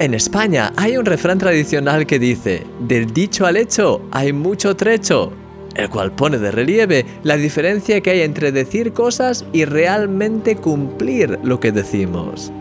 [0.00, 5.32] En España hay un refrán tradicional que dice, del dicho al hecho hay mucho trecho,
[5.74, 11.40] el cual pone de relieve la diferencia que hay entre decir cosas y realmente cumplir
[11.42, 12.52] lo que decimos.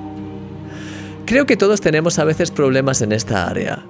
[1.27, 3.85] Creo que todos tenemos a veces problemas en esta área.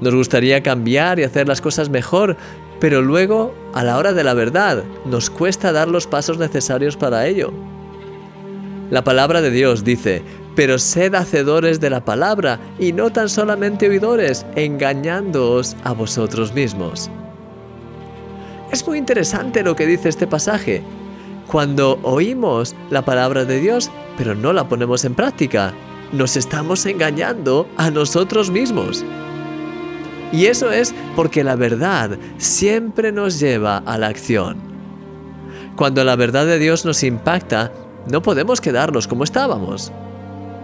[0.00, 2.38] Nos gustaría cambiar y hacer las cosas mejor,
[2.80, 7.26] pero luego, a la hora de la verdad, nos cuesta dar los pasos necesarios para
[7.26, 7.52] ello.
[8.90, 10.22] La palabra de Dios dice,
[10.54, 17.10] pero sed hacedores de la palabra y no tan solamente oidores, engañándoos a vosotros mismos.
[18.70, 20.82] Es muy interesante lo que dice este pasaje.
[21.48, 25.72] Cuando oímos la palabra de Dios, pero no la ponemos en práctica,
[26.12, 29.04] nos estamos engañando a nosotros mismos.
[30.32, 34.58] Y eso es porque la verdad siempre nos lleva a la acción.
[35.76, 37.72] Cuando la verdad de Dios nos impacta,
[38.10, 39.92] no podemos quedarnos como estábamos.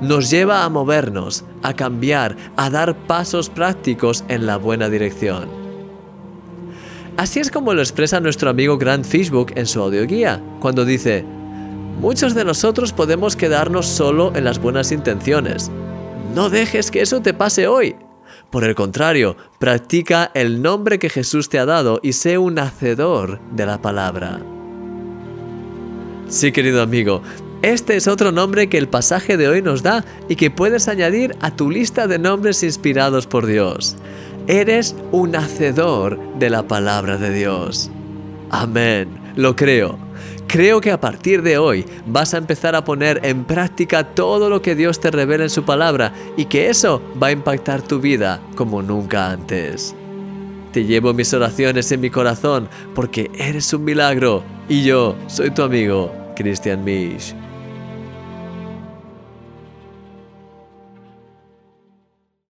[0.00, 5.48] Nos lleva a movernos, a cambiar, a dar pasos prácticos en la buena dirección.
[7.16, 11.24] Así es como lo expresa nuestro amigo Grant Fishbook en su audioguía, cuando dice,
[12.00, 15.70] muchos de nosotros podemos quedarnos solo en las buenas intenciones.
[16.34, 17.96] No dejes que eso te pase hoy.
[18.50, 23.40] Por el contrario, practica el nombre que Jesús te ha dado y sé un hacedor
[23.52, 24.40] de la palabra.
[26.32, 27.20] Sí, querido amigo,
[27.60, 31.36] este es otro nombre que el pasaje de hoy nos da y que puedes añadir
[31.42, 33.96] a tu lista de nombres inspirados por Dios.
[34.46, 37.90] Eres un hacedor de la palabra de Dios.
[38.48, 39.98] Amén, lo creo.
[40.46, 44.62] Creo que a partir de hoy vas a empezar a poner en práctica todo lo
[44.62, 48.40] que Dios te revela en su palabra y que eso va a impactar tu vida
[48.54, 49.94] como nunca antes.
[50.72, 55.60] Te llevo mis oraciones en mi corazón porque eres un milagro y yo soy tu
[55.60, 57.34] amigo Christian Misch.